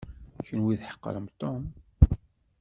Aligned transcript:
Kenwi 0.45 0.75
tḥeqrem 0.79 1.27
Tom. 1.39 1.63